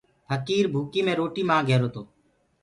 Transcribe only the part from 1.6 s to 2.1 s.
رهيرو تو۔